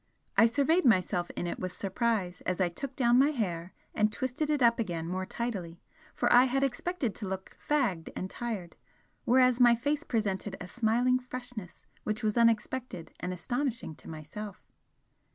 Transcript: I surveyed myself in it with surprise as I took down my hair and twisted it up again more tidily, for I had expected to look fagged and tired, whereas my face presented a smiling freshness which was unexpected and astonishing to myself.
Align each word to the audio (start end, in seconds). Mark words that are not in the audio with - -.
I 0.35 0.47
surveyed 0.47 0.83
myself 0.83 1.29
in 1.37 1.45
it 1.45 1.59
with 1.59 1.77
surprise 1.77 2.41
as 2.47 2.59
I 2.59 2.69
took 2.69 2.95
down 2.95 3.19
my 3.19 3.29
hair 3.29 3.71
and 3.93 4.11
twisted 4.11 4.49
it 4.49 4.63
up 4.63 4.79
again 4.79 5.07
more 5.07 5.27
tidily, 5.27 5.79
for 6.15 6.33
I 6.33 6.45
had 6.45 6.63
expected 6.63 7.13
to 7.13 7.27
look 7.27 7.55
fagged 7.69 8.09
and 8.15 8.27
tired, 8.27 8.75
whereas 9.25 9.59
my 9.59 9.75
face 9.75 10.03
presented 10.03 10.57
a 10.59 10.67
smiling 10.67 11.19
freshness 11.19 11.85
which 12.03 12.23
was 12.23 12.35
unexpected 12.35 13.13
and 13.19 13.31
astonishing 13.31 13.93
to 13.97 14.09
myself. 14.09 14.63